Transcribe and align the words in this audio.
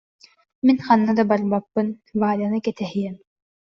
Мин 0.65 0.77
ханна 0.85 1.13
да 1.19 1.25
барбаппын, 1.31 1.87
Варяны 2.25 2.59
кэтэһиэм 2.65 3.15